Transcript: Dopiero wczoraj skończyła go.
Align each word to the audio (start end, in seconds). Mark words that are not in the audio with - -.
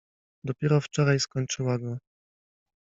Dopiero 0.43 0.81
wczoraj 0.81 1.19
skończyła 1.19 1.77
go. 1.79 1.97